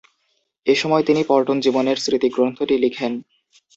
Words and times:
এ 0.67 0.73
সময় 0.75 1.03
তিনি 1.03 1.21
পল্টন 1.23 1.57
জীবনের 1.59 1.97
স্মৃতি 1.97 2.27
গ্রন্থটি 2.29 2.75
লিখেন। 2.77 3.13